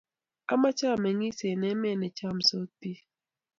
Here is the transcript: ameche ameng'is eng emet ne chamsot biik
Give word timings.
ameche 0.51 0.85
ameng'is 0.95 1.39
eng 1.51 1.65
emet 1.71 1.95
ne 1.97 2.07
chamsot 2.17 2.69
biik 2.79 2.99